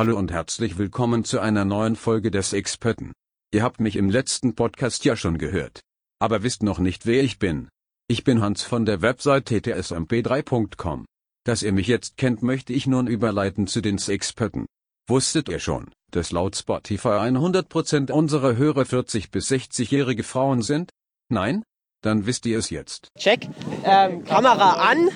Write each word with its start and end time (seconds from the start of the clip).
Hallo 0.00 0.16
und 0.16 0.32
herzlich 0.32 0.78
willkommen 0.78 1.24
zu 1.24 1.40
einer 1.40 1.66
neuen 1.66 1.94
Folge 1.94 2.30
des 2.30 2.54
Experten. 2.54 3.12
Ihr 3.52 3.62
habt 3.62 3.80
mich 3.80 3.96
im 3.96 4.08
letzten 4.08 4.54
Podcast 4.54 5.04
ja 5.04 5.14
schon 5.14 5.36
gehört. 5.36 5.80
Aber 6.18 6.42
wisst 6.42 6.62
noch 6.62 6.78
nicht, 6.78 7.04
wer 7.04 7.22
ich 7.22 7.38
bin. 7.38 7.68
Ich 8.08 8.24
bin 8.24 8.40
Hans 8.40 8.62
von 8.62 8.86
der 8.86 9.02
Website 9.02 9.50
ttsmp3.com. 9.50 11.04
Dass 11.44 11.62
ihr 11.62 11.72
mich 11.72 11.86
jetzt 11.86 12.16
kennt, 12.16 12.42
möchte 12.42 12.72
ich 12.72 12.86
nun 12.86 13.08
überleiten 13.08 13.66
zu 13.66 13.82
den 13.82 13.98
Experten. 13.98 14.64
Wusstet 15.06 15.50
ihr 15.50 15.58
schon, 15.58 15.90
dass 16.12 16.32
laut 16.32 16.56
Spotify 16.56 17.18
100% 17.18 18.10
unserer 18.10 18.56
Hörer 18.56 18.86
40 18.86 19.30
bis 19.30 19.50
60-jährige 19.50 20.22
Frauen 20.22 20.62
sind? 20.62 20.88
Nein? 21.28 21.62
Dann 22.02 22.24
wisst 22.24 22.46
ihr 22.46 22.58
es 22.58 22.70
jetzt. 22.70 23.08
Check. 23.18 23.50
Ähm, 23.84 24.24
Kamera 24.24 24.80
an. 24.92 25.10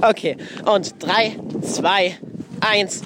okay. 0.00 0.38
Und 0.64 1.02
3, 1.02 1.38
2, 1.60 2.18
1. 2.60 3.02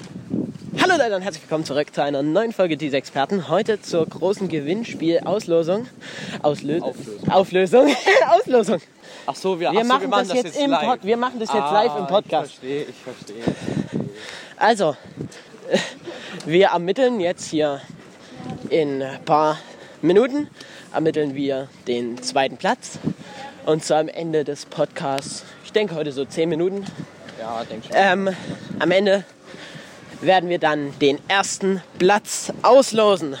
Hallo 0.81 0.95
Leute 0.97 1.15
und 1.15 1.21
herzlich 1.21 1.43
willkommen 1.43 1.65
zurück 1.65 1.93
zu 1.93 2.01
einer 2.03 2.21
neuen 2.23 2.53
Folge 2.53 2.77
dieser 2.77 2.97
Experten. 2.97 3.49
Heute 3.49 3.81
zur 3.81 4.05
großen 4.05 4.47
Gewinnspiel-Auslosung. 4.47 5.87
Auslö 6.41 6.79
Auflösung. 6.81 7.29
Auflösung. 7.29 7.95
Auslosung. 8.29 8.81
Ach 9.25 9.35
so, 9.35 9.59
wir, 9.59 9.71
Wir 9.71 9.79
ach 9.79 9.83
so, 9.83 9.87
machen, 9.87 10.01
wir 10.01 10.07
machen 10.09 10.27
das, 10.29 10.37
jetzt, 10.37 10.57
im 10.57 10.71
live. 10.71 10.85
Pod 10.85 10.99
Wir 11.03 11.17
machen 11.17 11.39
das 11.39 11.49
jetzt 11.53 11.61
ah, 11.61 11.83
live 11.83 11.97
im 11.97 12.07
Podcast. 12.07 12.51
Ich 12.51 12.59
verstehe, 12.59 12.83
ich 12.83 12.95
verstehe. 12.95 14.09
Also, 14.57 14.97
wir 16.45 16.67
ermitteln 16.67 17.19
jetzt 17.21 17.49
hier 17.49 17.81
in 18.69 19.01
ein 19.01 19.23
paar 19.23 19.57
Minuten, 20.01 20.49
ermitteln 20.93 21.33
wir 21.33 21.69
den 21.87 22.21
zweiten 22.21 22.57
Platz. 22.57 22.99
Und 23.65 23.85
so 23.85 23.95
am 23.95 24.07
Ende 24.09 24.43
des 24.43 24.65
Podcasts, 24.65 25.45
ich 25.63 25.71
denke 25.71 25.95
heute 25.95 26.11
so 26.11 26.25
10 26.25 26.49
Minuten, 26.49 26.85
Ja, 27.39 27.63
denk 27.63 27.85
schon. 27.85 27.93
ähm, 27.95 28.35
am 28.79 28.91
Ende 28.91 29.23
werden 30.21 30.49
wir 30.49 30.59
dann 30.59 30.97
den 30.99 31.19
ersten 31.27 31.81
Platz 31.97 32.51
auslosen. 32.61 33.37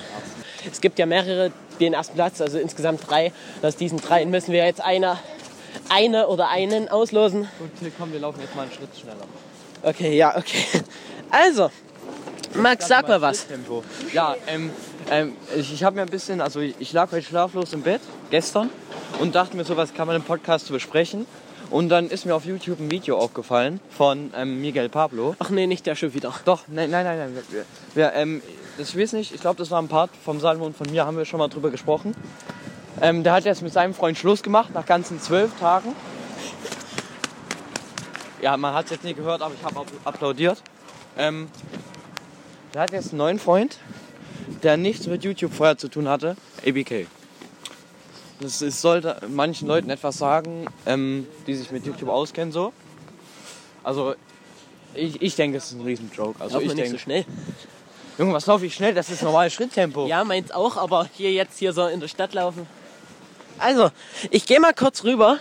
Es 0.69 0.81
gibt 0.81 0.99
ja 0.99 1.05
mehrere, 1.05 1.51
den 1.79 1.93
ersten 1.93 2.15
Platz, 2.15 2.41
also 2.41 2.59
insgesamt 2.59 3.09
drei. 3.09 3.31
Und 3.61 3.67
aus 3.67 3.75
diesen 3.75 3.99
dreien 3.99 4.29
müssen 4.29 4.51
wir 4.51 4.65
jetzt 4.65 4.81
einer, 4.81 5.19
eine 5.89 6.27
oder 6.27 6.49
einen 6.49 6.89
auslosen. 6.89 7.47
Gut, 7.59 7.91
komm, 7.97 8.11
wir 8.11 8.19
laufen 8.19 8.41
jetzt 8.41 8.55
mal 8.55 8.63
einen 8.63 8.71
Schritt 8.71 8.89
schneller. 8.99 9.25
Okay, 9.81 10.15
ja, 10.15 10.37
okay. 10.37 10.65
Also, 11.31 11.69
Max, 12.55 12.87
sag 12.87 13.07
mal 13.07 13.21
was. 13.21 13.47
Tempo. 13.47 13.83
Ja, 14.13 14.35
ähm, 14.47 14.71
ähm, 15.09 15.35
ich, 15.55 15.73
ich 15.73 15.83
habe 15.83 15.95
mir 15.95 16.01
ein 16.01 16.09
bisschen, 16.09 16.41
also 16.41 16.59
ich, 16.59 16.75
ich 16.79 16.91
lag 16.91 17.11
heute 17.11 17.25
schlaflos 17.25 17.73
im 17.73 17.81
Bett, 17.81 18.01
gestern, 18.29 18.69
und 19.19 19.35
dachte 19.35 19.55
mir, 19.55 19.63
sowas 19.63 19.93
kann 19.93 20.07
man 20.07 20.15
im 20.15 20.23
Podcast 20.23 20.65
zu 20.65 20.73
besprechen. 20.73 21.25
Und 21.69 21.89
dann 21.89 22.09
ist 22.09 22.25
mir 22.25 22.33
auf 22.33 22.45
YouTube 22.45 22.79
ein 22.79 22.89
Video 22.89 23.17
aufgefallen 23.17 23.79
von 23.91 24.31
ähm, 24.35 24.59
Miguel 24.59 24.89
Pablo. 24.89 25.35
Ach 25.37 25.51
nee, 25.51 25.67
nicht 25.67 25.85
der 25.85 25.95
schon 25.95 26.13
wieder. 26.13 26.33
Doch, 26.45 26.63
nein, 26.67 26.89
nein, 26.89 27.05
nein, 27.05 27.17
nein. 27.17 27.43
Wir, 27.93 28.13
ähm, 28.13 28.41
ich 28.77 28.97
weiß 28.97 29.13
nicht, 29.13 29.33
ich 29.33 29.41
glaube, 29.41 29.57
das 29.57 29.69
war 29.69 29.79
ein 29.79 29.87
Part 29.87 30.09
vom 30.23 30.39
Salmo 30.39 30.65
und 30.65 30.75
von 30.75 30.89
mir, 30.89 31.05
haben 31.05 31.17
wir 31.17 31.25
schon 31.25 31.37
mal 31.37 31.47
drüber 31.47 31.69
gesprochen. 31.69 32.15
Ähm, 33.01 33.23
der 33.23 33.33
hat 33.33 33.45
jetzt 33.45 33.61
mit 33.61 33.71
seinem 33.71 33.93
Freund 33.93 34.17
Schluss 34.17 34.41
gemacht, 34.41 34.73
nach 34.73 34.85
ganzen 34.85 35.21
zwölf 35.21 35.51
Tagen. 35.59 35.95
Ja, 38.41 38.57
man 38.57 38.73
hat 38.73 38.85
es 38.85 38.91
jetzt 38.91 39.03
nicht 39.03 39.17
gehört, 39.17 39.41
aber 39.41 39.53
ich 39.53 39.63
habe 39.63 39.85
applaudiert. 40.05 40.61
Ähm, 41.17 41.49
der 42.73 42.81
hat 42.81 42.91
jetzt 42.91 43.09
einen 43.09 43.19
neuen 43.19 43.39
Freund, 43.39 43.77
der 44.63 44.77
nichts 44.77 45.07
mit 45.07 45.23
YouTube 45.23 45.53
vorher 45.53 45.77
zu 45.77 45.87
tun 45.87 46.07
hatte, 46.07 46.35
ABK. 46.65 47.05
Das 48.39 48.61
ist, 48.61 48.81
sollte 48.81 49.17
manchen 49.27 49.67
Leuten 49.67 49.89
etwas 49.89 50.17
sagen, 50.17 50.65
ähm, 50.85 51.27
die 51.45 51.55
sich 51.55 51.71
mit 51.71 51.85
YouTube 51.85 52.09
auskennen 52.09 52.53
so. 52.53 52.71
Also 53.83 54.15
ich, 54.93 55.21
ich 55.21 55.35
denke, 55.35 55.57
es 55.57 55.71
ist 55.71 55.73
ein 55.73 55.81
Riesenjoke. 55.81 56.41
Also 56.41 56.55
Lauf 56.55 56.63
ich 56.63 56.73
denke, 56.73 56.91
so 56.91 56.97
schnell. 56.97 57.25
Junge, 58.17 58.33
was 58.33 58.45
laufe 58.45 58.65
ich 58.65 58.73
schnell? 58.73 58.93
Das 58.93 59.09
ist 59.09 59.23
normales 59.23 59.53
Schritttempo. 59.53 60.07
Ja, 60.07 60.23
meins 60.23 60.51
auch, 60.51 60.77
aber 60.77 61.09
hier 61.13 61.31
jetzt 61.31 61.59
hier 61.59 61.73
so 61.73 61.87
in 61.87 61.99
der 61.99 62.07
Stadt 62.07 62.33
laufen. 62.33 62.65
Also, 63.59 63.91
ich 64.31 64.45
gehe 64.45 64.59
mal 64.59 64.73
kurz 64.73 65.03
rüber. 65.03 65.37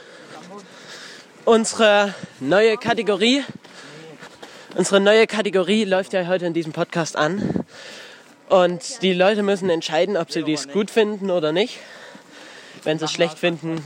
Unsere 1.44 2.14
neue 2.40 2.76
Kategorie. 2.76 3.42
Unsere 4.76 5.00
neue 5.00 5.26
Kategorie 5.26 5.84
läuft 5.84 6.12
ja 6.12 6.26
heute 6.26 6.46
in 6.46 6.54
diesem 6.54 6.72
Podcast 6.72 7.16
an. 7.16 7.64
Und 8.48 9.02
die 9.02 9.12
Leute 9.12 9.42
müssen 9.42 9.70
entscheiden, 9.70 10.16
ob 10.16 10.30
sie 10.32 10.42
dies 10.42 10.68
gut 10.68 10.90
finden 10.90 11.30
oder 11.30 11.52
nicht. 11.52 11.78
Wenn 12.88 12.98
sie 12.98 13.04
es 13.04 13.12
schlecht 13.12 13.38
finden, 13.38 13.82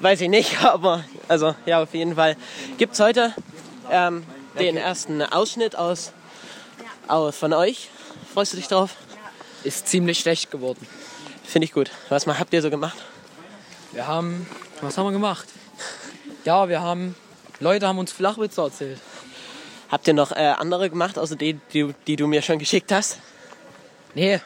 weiß 0.00 0.20
ich 0.22 0.28
nicht, 0.28 0.64
aber 0.64 1.04
also 1.28 1.54
ja, 1.64 1.80
auf 1.80 1.94
jeden 1.94 2.16
Fall 2.16 2.36
gibt 2.76 2.94
es 2.94 2.98
heute 2.98 3.32
ähm, 3.88 4.24
den 4.58 4.76
ersten 4.76 5.22
Ausschnitt 5.22 5.76
aus, 5.76 6.10
aus 7.06 7.36
von 7.36 7.52
euch. 7.52 7.88
Freust 8.34 8.52
du 8.52 8.56
dich 8.56 8.66
drauf? 8.66 8.96
ist 9.62 9.86
ziemlich 9.86 10.18
schlecht 10.18 10.50
geworden. 10.50 10.84
Finde 11.44 11.66
ich 11.66 11.72
gut. 11.72 11.92
Was 12.08 12.26
mal 12.26 12.36
habt 12.36 12.52
ihr 12.52 12.62
so 12.62 12.68
gemacht? 12.68 12.96
Wir 13.92 14.08
haben, 14.08 14.44
was 14.80 14.98
haben 14.98 15.06
wir 15.06 15.12
gemacht? 15.12 15.46
Ja, 16.44 16.68
wir 16.68 16.82
haben, 16.82 17.14
Leute 17.60 17.86
haben 17.86 18.00
uns 18.00 18.10
Flachwitze 18.10 18.60
erzählt. 18.60 18.98
Habt 19.88 20.08
ihr 20.08 20.14
noch 20.14 20.32
äh, 20.32 20.54
andere 20.58 20.90
gemacht, 20.90 21.16
außer 21.16 21.36
die, 21.36 21.60
die, 21.72 21.94
die 22.08 22.16
du 22.16 22.26
mir 22.26 22.42
schon 22.42 22.58
geschickt 22.58 22.90
hast? 22.90 23.20
Nee, 24.16 24.40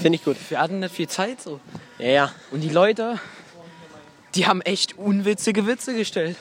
Finde 0.00 0.16
ich 0.16 0.24
gut. 0.24 0.38
wir 0.48 0.58
hatten 0.58 0.80
nicht 0.80 0.94
viel 0.94 1.08
Zeit 1.08 1.42
so. 1.42 1.60
Ja, 1.98 2.06
ja. 2.08 2.32
Und 2.50 2.60
die 2.60 2.68
Leute, 2.70 3.20
die 4.34 4.46
haben 4.46 4.60
echt 4.62 4.98
unwitzige 4.98 5.66
Witze 5.66 5.94
gestellt. 5.94 6.36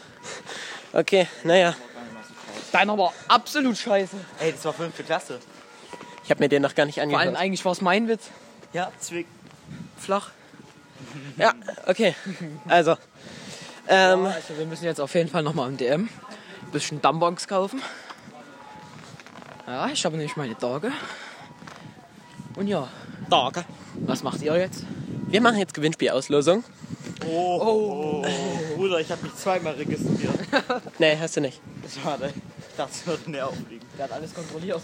Okay, 0.94 1.28
naja. 1.44 1.76
Deiner 2.72 2.98
war 2.98 3.14
absolut 3.28 3.78
scheiße. 3.78 4.16
Ey, 4.40 4.52
das 4.52 4.66
war 4.66 4.74
fünfte 4.74 5.04
Klasse. 5.04 5.40
Ich 6.24 6.32
habe 6.32 6.42
mir 6.44 6.50
den 6.50 6.62
noch 6.62 6.74
gar 6.74 6.86
nicht 6.86 6.96
Vor 6.96 7.04
allem 7.04 7.14
angehört. 7.16 7.38
eigentlich 7.38 7.64
war 7.66 7.72
es 7.72 7.82
mein 7.82 8.08
Witz. 8.08 8.30
Ja, 8.74 8.92
Zwick. 9.00 9.28
Flach. 9.98 10.32
Ja, 11.38 11.54
okay. 11.86 12.16
Also. 12.68 12.96
Ähm, 13.88 14.26
Also 14.26 14.58
wir 14.58 14.66
müssen 14.66 14.86
jetzt 14.86 15.02
auf 15.02 15.14
jeden 15.14 15.30
Fall 15.30 15.44
nochmal 15.44 15.70
im 15.70 15.78
DM 15.78 16.04
ein 16.62 16.72
bisschen 16.72 17.02
Dumbonks 17.02 17.48
kaufen. 17.48 17.82
Ja, 19.68 19.88
ich 19.90 20.04
habe 20.06 20.16
nämlich 20.18 20.36
meine 20.36 20.58
Tage. 20.58 20.92
Und 22.56 22.68
ja, 22.68 22.88
Danke. 23.30 23.66
was 23.96 24.24
macht 24.24 24.42
ihr 24.42 24.56
jetzt? 24.58 24.84
Wir 25.34 25.42
machen 25.42 25.58
jetzt 25.58 25.74
Gewinnspielauslosung. 25.74 26.64
Oh, 27.28 28.24
Bruder, 28.76 29.00
ich 29.00 29.10
habe 29.10 29.24
mich 29.24 29.34
zweimal 29.34 29.74
registriert. 29.74 30.38
Nee, 31.00 31.18
hast 31.20 31.36
du 31.36 31.42
nicht. 31.42 31.60
Schade. 31.92 32.32
Ich 32.70 32.76
dachte, 32.78 32.92
es 32.94 33.08
würde 33.08 33.32
näher 33.32 33.48
aufliegen. 33.48 33.84
Der 33.98 34.06
hat 34.06 34.12
alles 34.12 34.32
kontrolliert. 34.36 34.82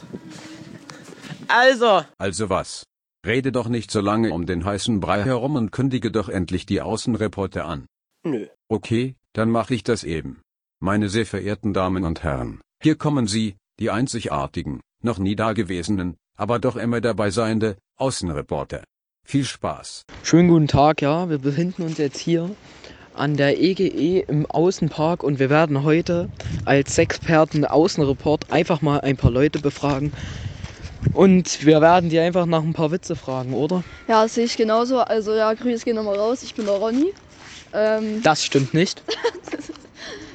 Also, 1.47 2.03
Also 2.17 2.49
was? 2.49 2.83
Rede 3.23 3.51
doch 3.51 3.67
nicht 3.67 3.91
so 3.91 4.01
lange 4.01 4.33
um 4.33 4.47
den 4.47 4.65
heißen 4.65 4.99
Brei 4.99 5.21
herum 5.23 5.55
und 5.55 5.71
kündige 5.71 6.09
doch 6.09 6.29
endlich 6.29 6.65
die 6.65 6.81
Außenreporter 6.81 7.65
an. 7.65 7.85
nö. 8.25 8.47
Okay, 8.69 9.15
dann 9.33 9.51
mache 9.51 9.75
ich 9.75 9.83
das 9.83 10.03
eben. 10.03 10.41
Meine 10.81 11.09
sehr 11.09 11.27
verehrten 11.27 11.75
Damen 11.75 12.05
und 12.05 12.23
Herren, 12.23 12.59
hier 12.81 12.95
kommen 12.95 13.27
sie, 13.27 13.55
die 13.79 13.91
einzigartigen, 13.91 14.81
noch 15.03 15.19
nie 15.19 15.35
dagewesenen, 15.35 16.17
aber 16.38 16.57
doch 16.57 16.75
immer 16.75 17.01
dabei 17.01 17.29
seiende, 17.29 17.77
Außenreporter. 17.97 18.83
Viel 19.29 19.45
Spaß. 19.45 20.06
Schönen 20.23 20.50
guten 20.50 20.67
Tag, 20.67 21.03
ja. 21.03 21.29
Wir 21.29 21.38
befinden 21.38 21.84
uns 21.84 22.00
jetzt 22.00 22.17
hier 22.17 22.50
an 23.13 23.38
der 23.38 23.62
EGE 23.62 24.22
im 24.28 24.47
Außenpark 24.47 25.22
und 25.22 25.38
wir 25.38 25.51
werden 25.51 25.84
heute 25.84 26.29
als 26.66 26.97
Experten 26.97 27.63
Außenreport 27.63 28.51
einfach 28.51 28.81
mal 28.81 29.01
ein 29.01 29.18
paar 29.18 29.29
Leute 29.29 29.59
befragen. 29.59 30.13
Und 31.13 31.63
wir 31.63 31.79
werden 31.79 32.09
die 32.09 32.18
einfach 32.18 32.47
nach 32.47 32.63
ein 32.63 32.73
paar 32.73 32.89
Witze 32.89 33.16
fragen, 33.16 33.53
oder? 33.53 33.84
Ja, 34.07 34.23
das 34.23 34.34
sehe 34.34 34.45
ich 34.45 34.57
genauso. 34.57 34.97
Also 34.97 35.35
ja, 35.35 35.53
Grüße 35.53 35.85
gehen 35.85 35.97
nochmal 35.97 36.18
raus. 36.18 36.41
Ich 36.41 36.56
bin 36.56 36.66
der 36.66 36.78
Ronny. 36.78 37.13
Ähm, 37.72 38.22
Das 38.23 38.44
stimmt 38.44 38.73
nicht. 38.73 39.03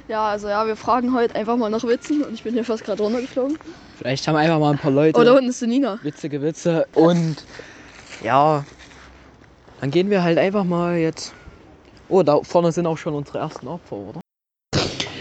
ja, 0.06 0.24
also 0.28 0.46
ja, 0.46 0.68
wir 0.68 0.76
fragen 0.76 1.12
heute 1.12 1.34
einfach 1.34 1.56
mal 1.56 1.68
nach 1.68 1.82
Witzen 1.82 2.22
und 2.22 2.34
ich 2.34 2.44
bin 2.44 2.54
hier 2.54 2.64
fast 2.64 2.84
gerade 2.84 3.02
runtergeflogen. 3.02 3.58
Vielleicht 3.98 4.28
haben 4.28 4.36
einfach 4.36 4.60
mal 4.60 4.70
ein 4.70 4.78
paar 4.78 4.92
Leute 4.92 5.24
da 5.24 5.32
unten 5.32 5.48
ist 5.48 5.60
die 5.60 5.66
Nina. 5.66 5.98
witzige 6.04 6.40
Witze. 6.42 6.86
Und 6.94 7.44
ja, 8.22 8.64
dann 9.84 9.90
gehen 9.90 10.08
wir 10.08 10.24
halt 10.24 10.38
einfach 10.38 10.64
mal 10.64 10.96
jetzt. 10.96 11.34
Oh, 12.08 12.22
da 12.22 12.40
vorne 12.42 12.72
sind 12.72 12.86
auch 12.86 12.96
schon 12.96 13.14
unsere 13.14 13.40
ersten 13.40 13.68
Opfer, 13.68 13.96
oder? 13.96 14.20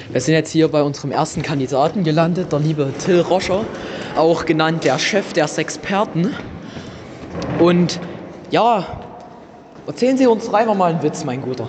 Wir 0.09 0.21
sind 0.21 0.35
jetzt 0.35 0.51
hier 0.51 0.69
bei 0.69 0.81
unserem 0.81 1.11
ersten 1.11 1.41
Kandidaten 1.41 2.05
gelandet, 2.05 2.53
der 2.53 2.59
liebe 2.59 2.93
Till 2.97 3.19
Roscher, 3.19 3.65
auch 4.15 4.45
genannt 4.45 4.85
der 4.85 4.97
Chef 4.99 5.33
der 5.33 5.49
Sexperten. 5.49 6.33
Und 7.59 7.99
ja, 8.51 9.01
erzählen 9.85 10.17
Sie 10.17 10.27
uns 10.27 10.45
doch 10.45 10.53
einfach 10.53 10.75
mal 10.75 10.93
einen 10.93 11.03
Witz, 11.03 11.25
mein 11.25 11.41
Guter. 11.41 11.67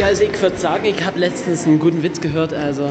Ja, 0.00 0.06
also 0.06 0.24
ich 0.24 0.40
würde 0.40 0.56
sagen, 0.56 0.86
ich 0.86 1.04
habe 1.04 1.18
letztens 1.18 1.66
einen 1.66 1.78
guten 1.78 2.02
Witz 2.02 2.22
gehört. 2.22 2.54
Also, 2.54 2.88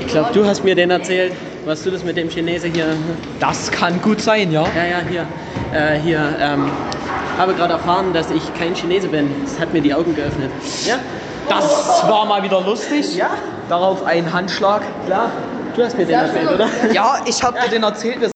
ich 0.00 0.08
glaube, 0.08 0.30
du 0.34 0.44
hast 0.44 0.64
mir 0.64 0.74
den 0.74 0.90
erzählt. 0.90 1.32
Was 1.64 1.84
du 1.84 1.92
das 1.92 2.02
mit 2.02 2.16
dem 2.16 2.28
Chinese 2.28 2.66
hier? 2.66 2.86
Das 3.38 3.70
kann 3.70 4.02
gut 4.02 4.20
sein, 4.20 4.50
ja? 4.50 4.66
Ja, 4.74 4.84
ja, 4.84 5.00
hier. 5.08 5.26
Äh, 5.72 5.98
hier, 6.00 6.36
ähm, 6.40 6.70
habe 7.38 7.54
gerade 7.54 7.74
erfahren, 7.74 8.12
dass 8.12 8.30
ich 8.30 8.42
kein 8.54 8.74
Chinese 8.74 9.08
bin. 9.08 9.30
Das 9.44 9.58
hat 9.60 9.72
mir 9.72 9.80
die 9.80 9.92
Augen 9.94 10.14
geöffnet. 10.14 10.50
Ja? 10.86 10.96
Das 11.48 12.02
war 12.08 12.24
mal 12.26 12.42
wieder 12.42 12.60
lustig. 12.60 13.16
Ja? 13.16 13.30
Darauf 13.68 14.04
ein 14.04 14.32
Handschlag. 14.32 14.82
Klar. 15.06 15.30
Du 15.74 15.84
hast 15.84 15.96
mir 15.98 16.06
den 16.06 16.14
erzählt, 16.18 16.50
oder? 16.50 16.68
Ja, 16.92 17.16
ich 17.26 17.42
hab 17.42 17.60
dir 17.60 17.68
den 17.68 17.82
erzählt. 17.82 18.20
wir- 18.20 18.30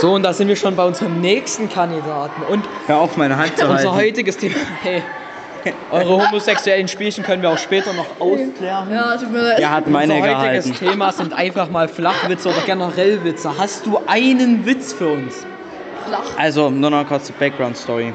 So, 0.00 0.12
und 0.14 0.22
da 0.24 0.32
sind 0.32 0.48
wir 0.48 0.56
schon 0.56 0.74
bei 0.76 0.84
unserem 0.84 1.20
nächsten 1.20 1.68
Kandidaten. 1.68 2.42
Und 2.50 2.64
Hör 2.86 2.98
auf, 2.98 3.16
meine 3.16 3.36
Hand 3.36 3.56
zu 3.56 3.64
unser 3.64 3.92
halten. 3.92 3.94
heutiges 3.94 4.36
Thema. 4.36 4.54
Hey, 4.82 5.02
eure 5.90 6.26
homosexuellen 6.26 6.88
Spielchen 6.88 7.24
können 7.24 7.42
wir 7.42 7.50
auch 7.50 7.58
später 7.58 7.92
noch 7.92 8.06
ausklären. 8.20 8.90
Ja, 8.92 9.16
tut 9.16 9.30
mir 9.32 9.42
leid. 9.42 9.58
Er 9.60 9.70
hat 9.70 9.86
meine 9.88 10.14
Unser 10.14 10.26
heutiges 10.38 10.64
gehalten. 10.66 10.74
Thema 10.92 11.12
sind 11.12 11.32
einfach 11.32 11.68
mal 11.70 11.88
Flachwitze 11.88 12.48
oder 12.48 12.60
generell 12.64 13.22
Witze. 13.24 13.52
Hast 13.58 13.84
du 13.86 14.00
einen 14.06 14.64
Witz 14.66 14.92
für 14.92 15.08
uns? 15.08 15.44
Flach. 16.08 16.24
Also, 16.36 16.70
nur 16.70 16.90
noch 16.90 17.06
kurz 17.06 17.26
die 17.26 17.32
Background-Story. 17.32 18.12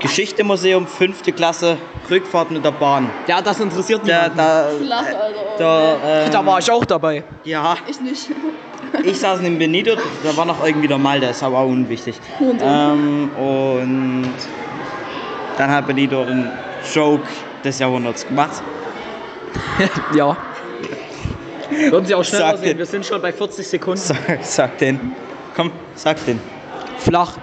Geschichte-Museum, 0.00 0.86
fünfte 0.86 1.32
Klasse, 1.32 1.78
Rückfahrt 2.10 2.50
mit 2.50 2.64
der 2.64 2.70
Bahn. 2.72 3.10
Ja, 3.26 3.40
das 3.40 3.58
interessiert 3.60 4.02
mich. 4.04 4.12
Da, 4.12 4.28
da, 4.28 4.66
Flach, 4.78 5.04
Alter. 5.06 5.40
da, 5.58 5.96
ähm, 6.24 6.30
Da 6.30 6.46
war 6.46 6.58
ich 6.58 6.70
auch 6.70 6.84
dabei. 6.84 7.24
ja, 7.44 7.76
Ich 7.88 8.00
nicht. 8.00 8.28
ich 9.02 9.18
saß 9.18 9.40
in 9.40 9.58
Benito, 9.58 9.96
da 10.22 10.36
war 10.36 10.44
noch 10.44 10.64
irgendwie 10.64 10.86
der 10.88 10.98
Malte, 10.98 11.26
ist 11.26 11.42
aber 11.42 11.58
auch 11.58 11.66
unwichtig. 11.68 12.20
Und, 12.38 12.60
Ähm, 12.62 13.30
und 13.36 14.34
dann 15.56 15.70
hat 15.70 15.86
Benito 15.86 16.20
einen 16.22 16.50
Joke 16.94 17.26
des 17.64 17.78
Jahrhunderts 17.78 18.26
gemacht. 18.26 18.62
Ja. 20.14 20.36
Würden 21.90 22.06
Sie 22.06 22.14
auch 22.14 22.22
schneller 22.24 22.50
Sag 22.52 22.58
sehen, 22.58 22.68
den. 22.68 22.78
wir 22.78 22.86
sind 22.86 23.04
schon 23.04 23.20
bei 23.20 23.32
40 23.32 23.66
Sekunden. 23.66 23.98
Sag, 24.00 24.38
sag 24.42 24.78
den. 24.78 25.12
Komm, 25.56 25.72
sag 25.94 26.24
den. 26.26 26.38
Flach. 27.06 27.38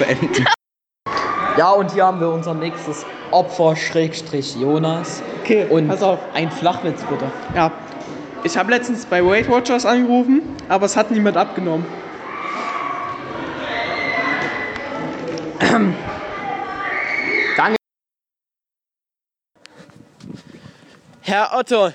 Beenden. 0.00 0.44
Ja, 1.56 1.70
und 1.70 1.92
hier 1.92 2.04
haben 2.06 2.18
wir 2.18 2.28
unser 2.28 2.54
nächstes 2.54 3.06
Opfer, 3.30 3.76
Schrägstrich 3.76 4.56
Jonas. 4.56 5.22
Okay, 5.42 5.64
Und 5.70 5.86
pass 5.86 6.02
auf. 6.02 6.18
ein 6.34 6.50
Flachwitz 6.50 7.04
bitte. 7.04 7.30
Ja. 7.54 7.70
Ich 8.42 8.56
habe 8.56 8.72
letztens 8.72 9.06
bei 9.06 9.24
Weight 9.24 9.48
Watchers 9.48 9.86
angerufen, 9.86 10.42
aber 10.68 10.86
es 10.86 10.96
hat 10.96 11.12
niemand 11.12 11.36
abgenommen. 11.36 11.86
Herr 21.22 21.50
Otto, 21.54 21.92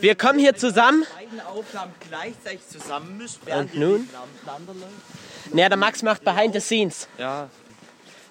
wir 0.00 0.14
kommen 0.14 0.38
hier 0.38 0.54
zusammen. 0.54 1.04
Und 3.58 3.74
nun? 3.74 4.08
Naja, 5.52 5.68
der 5.68 5.78
Max 5.78 6.02
macht 6.02 6.24
Behind 6.24 6.54
the 6.54 6.60
Scenes. 6.60 7.08
Ja. 7.18 7.48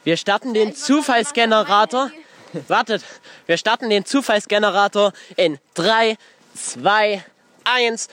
Wir 0.04 0.18
starten 0.18 0.54
den 0.54 0.76
Zufallsgenerator. 0.76 2.12
Wartet, 2.68 3.04
wir 3.48 3.58
starten 3.58 3.90
den 3.90 4.06
Zufallsgenerator 4.06 5.12
in 5.36 5.58
3, 5.74 6.16
2, 6.54 7.24
1. 7.64 8.08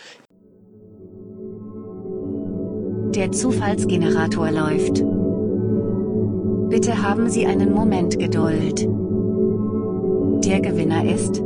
Der 3.14 3.30
Zufallsgenerator 3.30 4.50
läuft. 4.50 5.02
Bitte 6.70 7.02
haben 7.02 7.28
Sie 7.28 7.44
einen 7.46 7.72
Moment 7.74 8.18
Geduld. 8.18 8.80
Der 10.44 10.60
Gewinner 10.60 11.04
ist 11.04 11.42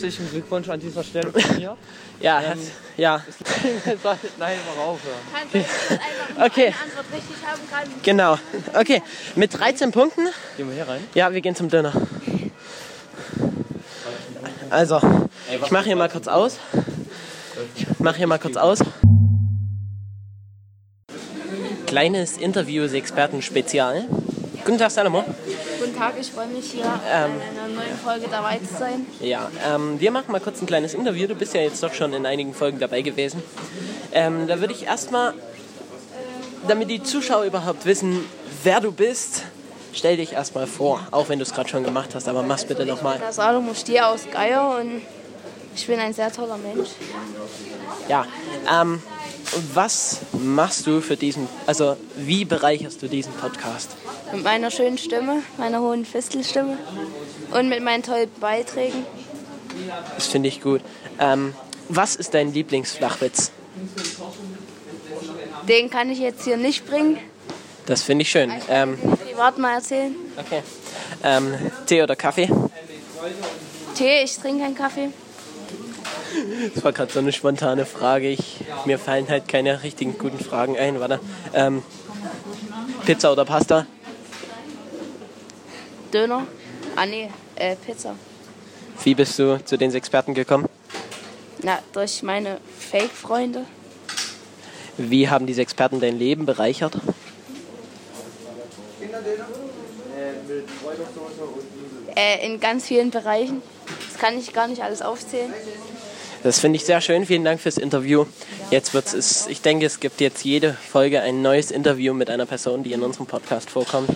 Herzlichen 0.00 0.30
Glückwunsch 0.30 0.68
an 0.68 0.78
dieser 0.78 1.02
Stelle 1.02 1.32
von 1.32 1.56
mir. 1.56 1.76
Ja, 2.20 2.42
ja, 2.96 3.22
Nein, 4.38 4.58
mal 4.66 4.84
aufhören. 4.84 5.18
okay, 6.44 6.66
Antwort 6.66 7.06
richtig 7.14 7.36
haben 7.46 7.60
kann. 7.70 7.88
genau. 8.02 8.38
Okay, 8.74 9.02
mit 9.36 9.56
13 9.56 9.92
Punkten. 9.92 10.26
Gehen 10.56 10.68
wir 10.68 10.74
hier 10.74 10.88
rein. 10.88 11.00
Ja, 11.14 11.32
wir 11.32 11.40
gehen 11.40 11.54
zum 11.54 11.68
Döner. 11.68 11.92
Also, 14.70 15.00
ich 15.64 15.70
mache 15.70 15.84
hier 15.84 15.96
mal 15.96 16.08
kurz 16.08 16.26
aus. 16.26 16.58
Ich 17.76 17.86
mache 18.00 18.16
hier 18.18 18.26
mal 18.26 18.38
kurz 18.40 18.56
aus. 18.56 18.80
Kleines 21.86 22.36
Interviews-Experten-Spezial. 22.36 24.06
Guten 24.64 24.78
Tag, 24.78 24.90
Salomo. 24.90 25.24
Tag, 25.98 26.14
ich 26.20 26.30
freue 26.30 26.46
mich 26.46 26.70
hier 26.70 26.84
Ähm. 27.10 27.32
in 27.52 27.58
einer 27.58 27.74
neuen 27.74 27.98
Folge 27.98 28.26
dabei 28.30 28.58
zu 28.58 28.78
sein. 28.78 29.04
Ja, 29.20 29.50
ähm, 29.66 29.98
wir 29.98 30.10
machen 30.12 30.30
mal 30.30 30.40
kurz 30.40 30.60
ein 30.62 30.66
kleines 30.66 30.94
Interview. 30.94 31.26
Du 31.26 31.34
bist 31.34 31.54
ja 31.54 31.60
jetzt 31.60 31.82
doch 31.82 31.92
schon 31.92 32.12
in 32.12 32.24
einigen 32.24 32.54
Folgen 32.54 32.78
dabei 32.78 33.02
gewesen. 33.02 33.42
Ähm, 34.12 34.46
da 34.46 34.60
würde 34.60 34.72
ich 34.72 34.84
erstmal, 34.84 35.34
damit 36.68 36.88
die 36.90 37.02
Zuschauer 37.02 37.44
überhaupt 37.44 37.84
wissen, 37.84 38.24
wer 38.62 38.80
du 38.80 38.92
bist, 38.92 39.42
stell 39.92 40.16
dich 40.16 40.32
erstmal 40.34 40.66
vor. 40.68 41.00
Auch 41.10 41.28
wenn 41.28 41.40
du 41.40 41.42
es 41.44 41.52
gerade 41.52 41.68
schon 41.68 41.82
gemacht 41.82 42.14
hast, 42.14 42.28
aber 42.28 42.42
mach's 42.42 42.64
bitte 42.64 42.86
nochmal. 42.86 43.18
Der 43.18 43.32
Salomo 43.32 43.74
Stier 43.74 44.06
aus 44.08 44.20
Geier 44.32 44.78
und 44.80 45.02
ich 45.74 45.86
bin 45.86 45.98
ein 45.98 46.14
sehr 46.14 46.32
toller 46.32 46.58
Mensch. 46.58 46.90
Ja, 48.08 48.24
ähm, 48.72 49.02
was 49.74 50.18
machst 50.32 50.86
du 50.86 51.00
für 51.00 51.16
diesen, 51.16 51.48
also 51.66 51.96
wie 52.16 52.44
bereicherst 52.44 53.02
du 53.02 53.08
diesen 53.08 53.32
Podcast? 53.32 53.90
Mit 54.32 54.44
meiner 54.44 54.70
schönen 54.70 54.98
Stimme, 54.98 55.42
meiner 55.56 55.80
hohen 55.80 56.04
Fistelstimme 56.04 56.78
und 57.52 57.68
mit 57.68 57.82
meinen 57.82 58.02
tollen 58.02 58.30
Beiträgen. 58.40 59.04
Das 60.14 60.26
finde 60.26 60.48
ich 60.48 60.60
gut. 60.60 60.82
Ähm, 61.18 61.54
was 61.88 62.16
ist 62.16 62.34
dein 62.34 62.52
Lieblingsflachwitz? 62.52 63.52
Den 65.68 65.90
kann 65.90 66.10
ich 66.10 66.18
jetzt 66.18 66.44
hier 66.44 66.56
nicht 66.56 66.86
bringen. 66.86 67.18
Das 67.86 68.02
finde 68.02 68.22
ich 68.22 68.30
schön. 68.30 68.52
Ähm, 68.68 68.98
privat 68.98 69.58
mal 69.58 69.74
erzählen. 69.74 70.14
okay. 70.38 70.62
Ähm, 71.24 71.54
Tee 71.86 72.02
oder 72.02 72.16
Kaffee? 72.16 72.50
Tee, 73.94 74.22
ich 74.22 74.38
trinke 74.38 74.62
keinen 74.64 74.74
Kaffee. 74.74 75.08
Das 76.74 76.84
war 76.84 76.92
gerade 76.92 77.12
so 77.12 77.18
eine 77.18 77.32
spontane 77.32 77.86
Frage. 77.86 78.28
Ich, 78.28 78.58
mir 78.84 78.98
fallen 78.98 79.28
halt 79.28 79.48
keine 79.48 79.82
richtigen 79.82 80.18
guten 80.18 80.38
Fragen 80.38 80.76
ein. 80.76 81.00
Warte. 81.00 81.20
Ähm, 81.54 81.82
Pizza 83.06 83.32
oder 83.32 83.44
Pasta? 83.44 83.86
Döner. 86.12 86.46
Ah 86.96 87.06
nee, 87.06 87.30
äh, 87.56 87.76
Pizza. 87.76 88.14
Wie 89.04 89.14
bist 89.14 89.38
du 89.38 89.64
zu 89.64 89.76
den 89.76 89.94
Experten 89.94 90.34
gekommen? 90.34 90.68
Na, 91.62 91.78
durch 91.92 92.22
meine 92.22 92.58
Fake-Freunde. 92.78 93.64
Wie 94.96 95.28
haben 95.28 95.46
diese 95.46 95.62
Experten 95.62 96.00
dein 96.00 96.18
Leben 96.18 96.44
bereichert? 96.46 96.96
Äh, 102.16 102.46
in 102.46 102.58
ganz 102.58 102.86
vielen 102.86 103.10
Bereichen. 103.10 103.62
Das 104.10 104.20
kann 104.20 104.36
ich 104.38 104.52
gar 104.52 104.66
nicht 104.66 104.82
alles 104.82 105.02
aufzählen. 105.02 105.52
Das 106.42 106.58
finde 106.58 106.76
ich 106.76 106.84
sehr 106.84 107.00
schön. 107.00 107.26
Vielen 107.26 107.44
Dank 107.44 107.60
fürs 107.60 107.78
Interview. 107.78 108.26
Jetzt 108.70 108.94
wird's, 108.94 109.12
es, 109.12 109.46
ich 109.46 109.62
denke, 109.62 109.86
es 109.86 110.00
gibt 110.00 110.20
jetzt 110.20 110.44
jede 110.44 110.72
Folge 110.72 111.20
ein 111.20 111.42
neues 111.42 111.70
Interview 111.70 112.14
mit 112.14 112.30
einer 112.30 112.46
Person, 112.46 112.82
die 112.82 112.92
in 112.92 113.02
unserem 113.02 113.26
Podcast 113.26 113.70
vorkommt. 113.70 114.10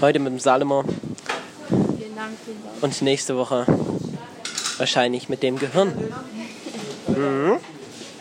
Heute 0.00 0.18
mit 0.18 0.32
dem 0.32 0.38
Salomo 0.38 0.84
Vielen 0.84 0.96
Dank, 1.68 1.98
vielen 1.98 2.13
Dank. 2.13 2.13
Und 2.80 3.02
nächste 3.02 3.36
Woche 3.36 3.66
wahrscheinlich 4.78 5.28
mit 5.28 5.42
dem 5.42 5.58
Gehirn. 5.58 5.94
Mhm. 7.08 7.58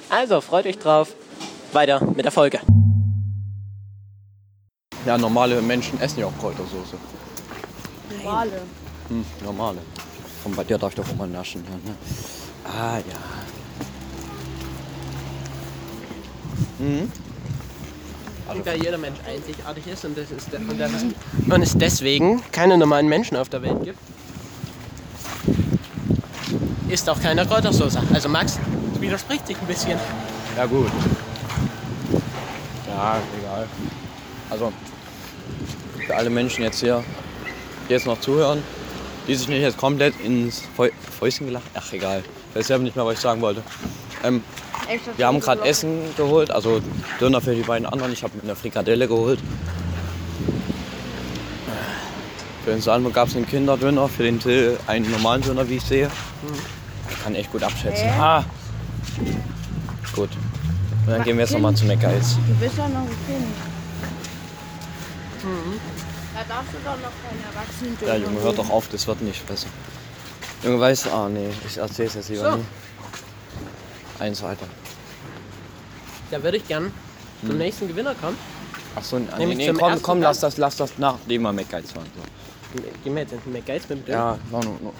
Also, 0.10 0.42
freut 0.42 0.66
euch 0.66 0.78
drauf. 0.78 1.14
Weiter 1.72 2.04
mit 2.06 2.24
der 2.26 2.32
Folge. 2.32 2.60
Ja, 5.06 5.18
normale 5.18 5.62
Menschen 5.62 6.00
essen 6.00 6.20
ja 6.20 6.28
auch 6.28 6.40
Kräutersoße. 6.40 6.98
Normale? 8.24 8.62
Hm, 9.10 9.26
normale. 9.44 9.80
Von 10.44 10.56
bei 10.56 10.64
dir 10.64 10.78
darf 10.78 10.92
ich 10.92 10.96
doch 10.96 11.10
auch 11.10 11.16
mal 11.16 11.28
naschen. 11.28 11.64
Ja, 11.64 11.92
ne? 11.92 11.98
Ah, 12.66 12.98
ja. 12.98 13.20
Da 18.64 18.74
jeder 18.74 18.98
Mensch 18.98 19.18
einzigartig 19.28 19.88
ist 19.88 20.06
und, 20.06 20.18
das 20.18 20.30
ist, 20.32 20.54
und, 20.54 20.80
das 20.80 20.92
ist, 20.92 21.06
und 21.50 21.62
es 21.62 21.78
deswegen 21.78 22.42
keine 22.52 22.78
normalen 22.78 23.08
Menschen 23.08 23.38
auf 23.38 23.50
der 23.50 23.62
Welt 23.62 23.84
gibt, 23.84 24.00
ist 26.90 27.10
auch 27.10 27.20
keine 27.22 27.46
Kräutersoße. 27.46 28.02
Also 28.14 28.30
Max, 28.30 28.60
widerspricht 29.04 29.48
sich 29.48 29.58
ein 29.60 29.68
bisschen. 29.68 30.00
Ja, 30.58 30.66
gut. 30.66 30.88
Ja, 32.88 33.18
egal. 33.40 33.68
Also, 34.50 34.74
für 36.06 36.16
alle 36.16 36.30
Menschen 36.30 36.64
jetzt 36.64 36.80
hier, 36.80 37.04
die 37.88 37.94
jetzt 37.94 38.06
noch 38.06 38.20
zuhören, 38.20 38.62
die 39.28 39.36
sich 39.36 39.48
nicht 39.48 39.62
jetzt 39.62 39.78
komplett 39.78 40.20
ins 40.22 40.64
Fäu 40.76 40.90
Fäustchen 41.20 41.48
gelacht. 41.48 41.66
Ach, 41.74 41.94
egal. 41.94 42.24
Ich 42.50 42.56
weiß 42.56 42.68
selber 42.68 42.84
nicht 42.84 42.96
mehr, 42.96 43.06
was 43.06 43.16
ich 43.16 43.20
sagen 43.20 43.42
wollte. 43.42 43.64
Ähm, 44.24 44.44
wir 45.18 45.28
haben 45.28 45.40
gerade 45.40 45.64
Essen 45.66 46.00
geholt, 46.18 46.52
also 46.52 46.82
Döner 47.20 47.42
für 47.42 47.56
die 47.56 47.62
beiden 47.62 47.86
anderen. 47.86 48.12
Ich 48.14 48.24
habe 48.24 48.36
mir 48.38 48.44
eine 48.44 48.56
Frikadelle 48.56 49.08
geholt. 49.08 49.40
Für 52.64 52.72
den 52.72 52.82
Salmo 52.82 53.10
gab 53.10 53.28
es 53.28 53.36
einen 53.36 53.48
Kinderdöner, 53.48 54.08
für 54.08 54.24
den 54.24 54.40
Till 54.40 54.78
einen 54.88 55.10
normalen 55.12 55.42
Döner, 55.42 55.68
wie 55.68 55.76
ich 55.76 55.84
sehe. 55.84 56.10
Ich 57.10 57.24
kann 57.24 57.36
echt 57.36 57.52
gut 57.52 57.64
abschätzen. 57.64 58.08
Ah. 58.10 58.44
Gut. 60.16 60.30
Und 61.06 61.12
dann 61.12 61.24
gehen 61.24 61.38
wir 61.38 61.44
jetzt 61.44 61.54
nochmal 61.54 61.76
zu 61.76 61.86
McGuys. 61.86 62.38
Du 62.48 62.54
bist 62.56 62.78
doch 62.78 62.88
noch 62.88 63.02
ein 63.02 63.08
Kind. 63.28 63.46
Da 66.34 66.56
darfst 66.56 66.72
du 66.74 66.78
doch 66.86 66.98
noch 66.98 67.12
keine 67.22 67.44
Erwachsenen 67.54 67.98
Ja, 68.08 68.16
Junge, 68.16 68.42
hör 68.42 68.54
doch 68.54 68.70
auf, 68.70 68.88
das 68.90 69.06
wird 69.08 69.22
nicht 69.22 69.46
besser. 69.46 69.68
Junge, 70.64 70.80
weißt 70.80 71.06
du, 71.08 71.10
ah 71.12 71.28
nee, 71.28 71.50
ich 71.68 71.78
erzähl's 71.78 72.14
jetzt 72.14 72.30
lieber 72.30 72.52
So. 72.52 72.58
nie. 72.58 72.64
Weiter. 74.32 74.66
Da 76.32 76.42
würde 76.42 76.58
ich 76.58 76.68
gern 76.68 76.92
zum 77.42 77.50
Hm. 77.50 77.58
nächsten 77.58 77.88
Gewinner 77.88 78.16
kommen. 78.16 78.38
Ach 78.96 79.04
so, 79.04 79.20
nee, 79.20 79.46
nee, 79.56 79.68
zum 79.68 79.78
komm, 79.78 80.02
komm, 80.02 80.22
lass 80.22 80.40
das, 80.40 80.58
lass 80.58 80.78
das 80.78 80.98
nachdem 80.98 81.42
wir 81.42 81.52
McGuides 81.52 81.96
waren. 81.96 82.06
So. 82.16 82.82
Gehen 83.04 83.16
wir 83.16 83.24
jetzt 83.24 83.34
in 83.34 83.52
McGuides 83.52 83.90
mit 83.90 84.08
dem 84.08 84.12
Ja, 84.12 84.38
no, 84.52 84.60
no, 84.62 84.78
no. 84.82 84.94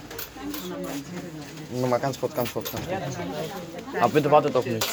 Nur 1.72 1.88
mal 1.88 2.00
ganz 2.00 2.20
kurz, 2.20 2.36
ganz 2.36 2.52
kurz. 2.52 2.72
Ganz 2.72 2.84
kurz. 3.16 4.02
Aber 4.02 4.10
bitte 4.14 4.30
wartet 4.30 4.56
auf 4.56 4.66
mich. 4.66 4.84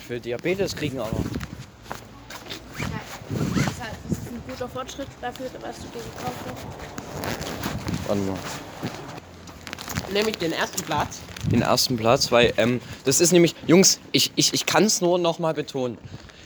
Ich 0.00 0.10
will 0.10 0.20
Diabetes 0.20 0.74
kriegen, 0.74 0.98
aber. 0.98 1.10
Das 2.78 4.18
ist 4.18 4.28
ein 4.28 4.42
guter 4.58 4.70
Fortschritt 4.70 5.06
dafür, 5.20 5.46
was 5.60 5.76
du 5.76 5.82
dir 5.88 6.02
gekauft 6.02 6.44
hast. 6.46 8.08
Warte 8.08 8.22
mal. 8.22 8.38
Nämlich 10.12 10.38
den 10.38 10.52
ersten 10.52 10.82
Platz. 10.82 11.20
Den 11.52 11.62
ersten 11.62 11.96
Platz, 11.96 12.32
weil 12.32 12.52
ähm, 12.56 12.80
das 13.04 13.20
ist 13.20 13.32
nämlich, 13.32 13.54
Jungs, 13.66 14.00
ich, 14.10 14.32
ich, 14.34 14.54
ich 14.54 14.66
kann 14.66 14.84
es 14.84 15.00
nur 15.00 15.18
noch 15.18 15.38
mal 15.38 15.54
betonen. 15.54 15.96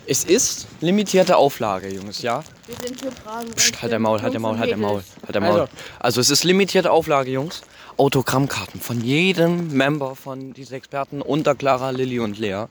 Es 0.06 0.24
ist 0.24 0.66
limitierte 0.80 1.36
Auflage, 1.36 1.88
Jungs, 1.88 2.20
ja? 2.22 2.42
Wir 2.66 2.74
sind 2.86 3.00
hier 3.00 3.12
braven. 3.12 3.50
Psst, 3.52 3.80
halt 3.80 3.92
der 3.92 3.98
Maul, 3.98 4.20
halt 4.20 4.34
der 4.34 4.40
Maul, 4.40 4.58
halt 4.58 4.70
der 4.70 4.76
Maul, 4.76 5.02
halt 5.22 5.34
der 5.34 5.40
Maul. 5.40 5.60
Also. 5.60 5.72
Also 6.00 6.20
es 6.20 6.30
ist 6.30 6.44
limitierte 6.44 6.90
Auflage, 6.90 7.30
Jungs. 7.30 7.62
Autogrammkarten 7.96 8.80
von 8.80 9.00
jedem 9.00 9.68
Member 9.68 10.16
von 10.16 10.52
diesen 10.52 10.74
Experten 10.74 11.22
unter 11.22 11.54
Clara, 11.54 11.90
Lilly 11.90 12.18
und 12.18 12.38
Lea. 12.38 12.64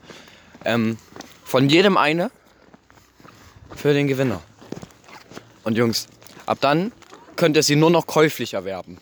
Ähm, 0.64 0.98
von 1.42 1.68
jedem 1.68 1.96
eine 1.96 2.30
für 3.74 3.94
den 3.94 4.06
Gewinner. 4.06 4.40
Und 5.64 5.76
Jungs, 5.76 6.06
ab 6.46 6.58
dann 6.60 6.92
könnt 7.36 7.56
ihr 7.56 7.62
sie 7.62 7.76
nur 7.76 7.90
noch 7.90 8.06
käuflich 8.06 8.54
erwerben. 8.54 8.98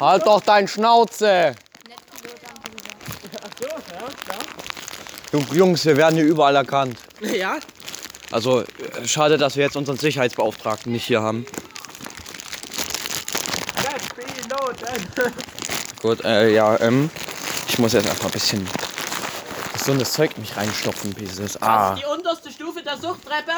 Halt 0.00 0.26
doch 0.26 0.40
dein 0.42 0.68
Schnauze! 0.68 1.54
Jung- 5.32 5.46
Jungs, 5.52 5.84
wir 5.84 5.96
werden 5.96 6.14
hier 6.16 6.24
überall 6.24 6.54
erkannt. 6.56 6.96
Ja. 7.20 7.58
Also 8.30 8.60
äh, 8.62 9.06
schade, 9.06 9.38
dass 9.38 9.56
wir 9.56 9.64
jetzt 9.64 9.76
unseren 9.76 9.96
Sicherheitsbeauftragten 9.98 10.92
nicht 10.92 11.04
hier 11.04 11.22
haben. 11.22 11.46
Gut, 16.02 16.24
äh, 16.24 16.52
ja, 16.52 16.78
ähm, 16.80 17.10
ich 17.68 17.78
muss 17.78 17.92
jetzt 17.92 18.08
einfach 18.08 18.26
ein 18.26 18.30
bisschen 18.32 18.68
gesundes 19.72 20.12
Zeug 20.12 20.30
in 20.36 20.42
mich 20.42 20.56
reinstopfen. 20.56 21.14
Das 21.36 21.60
Ah, 21.62 21.94
ist 21.94 22.02
die 22.02 22.06
unterste 22.06 22.50
Stufe 22.50 22.82
der 22.82 22.96
Suchttreppe. 22.96 23.52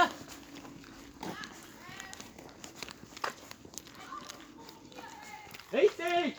Richtig! 5.72 6.36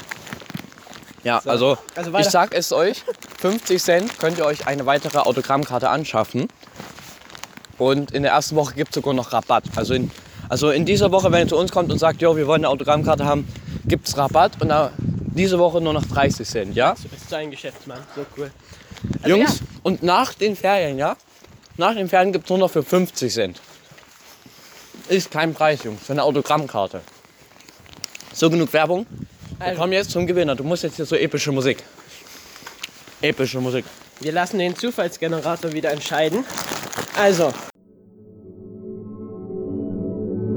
So, 0.00 1.28
ja, 1.28 1.40
also, 1.44 1.78
also 1.94 2.12
weiter. 2.12 2.26
ich 2.26 2.32
sag 2.32 2.54
es 2.54 2.72
euch, 2.72 3.04
50 3.40 3.82
Cent 3.82 4.18
könnt 4.18 4.38
ihr 4.38 4.44
euch 4.44 4.66
eine 4.66 4.86
weitere 4.86 5.18
Autogrammkarte 5.18 5.88
anschaffen. 5.88 6.48
Und 7.78 8.12
in 8.12 8.22
der 8.22 8.32
ersten 8.32 8.56
Woche 8.56 8.74
gibt 8.74 8.90
es 8.90 8.94
sogar 8.96 9.14
noch 9.14 9.32
Rabatt. 9.32 9.64
Also 9.76 9.94
in, 9.94 10.10
also 10.48 10.70
in 10.70 10.84
dieser 10.84 11.10
Woche, 11.10 11.32
wenn 11.32 11.46
ihr 11.46 11.48
zu 11.48 11.56
uns 11.56 11.72
kommt 11.72 11.90
und 11.90 11.98
sagt, 11.98 12.20
jo, 12.22 12.36
wir 12.36 12.46
wollen 12.46 12.60
eine 12.60 12.68
Autogrammkarte 12.68 13.24
haben, 13.24 13.46
gibt 13.86 14.08
es 14.08 14.16
Rabatt. 14.16 14.60
Und 14.60 14.68
da, 14.68 14.92
diese 14.98 15.58
Woche 15.58 15.80
nur 15.80 15.92
noch 15.92 16.04
30 16.04 16.46
Cent, 16.46 16.76
ja? 16.76 16.94
du 16.94 17.08
bist 17.08 17.30
so 17.30 17.36
ein 17.36 17.50
Geschäftsmann, 17.50 17.98
so 18.14 18.24
cool. 18.36 18.50
Also 19.22 19.36
Jungs, 19.36 19.60
und 19.82 20.02
nach 20.02 20.34
den 20.34 20.56
Ferien, 20.56 20.98
ja? 20.98 21.16
Nach 21.76 21.94
den 21.94 22.08
Ferien 22.08 22.32
gibt 22.32 22.44
es 22.44 22.50
nur 22.50 22.58
noch 22.58 22.70
für 22.70 22.82
50 22.82 23.32
Cent. 23.32 23.60
Ist 25.08 25.30
kein 25.30 25.54
Preis, 25.54 25.82
Jungs, 25.84 26.02
für 26.02 26.12
eine 26.12 26.22
Autogrammkarte. 26.22 27.00
So 28.32 28.50
genug 28.50 28.72
Werbung. 28.72 29.06
Wir 29.62 29.68
Also. 29.68 29.80
kommen 29.80 29.92
jetzt 29.92 30.10
zum 30.10 30.26
Gewinner. 30.26 30.54
Du 30.56 30.64
musst 30.64 30.82
jetzt 30.82 30.96
hier 30.96 31.04
so 31.06 31.14
epische 31.14 31.52
Musik. 31.52 31.78
Epische 33.20 33.60
Musik. 33.60 33.84
Wir 34.20 34.32
lassen 34.32 34.58
den 34.58 34.74
Zufallsgenerator 34.74 35.72
wieder 35.72 35.92
entscheiden. 35.92 36.44
Also, 37.20 37.52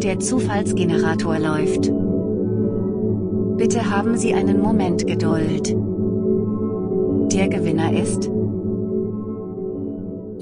Der 0.01 0.19
Zufallsgenerator 0.19 1.39
läuft. 1.39 1.91
Bitte 3.57 3.89
haben 3.89 4.17
Sie 4.17 4.33
einen 4.33 4.59
Moment 4.59 5.05
Geduld. 5.07 5.67
Der 7.33 7.47
Gewinner 7.47 7.91
ist 7.93 8.29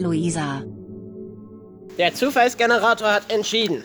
Luisa. 0.02 0.64
der 1.98 2.14
Zufallsgenerator 2.14 3.12
hat 3.12 3.32
entschieden. 3.32 3.84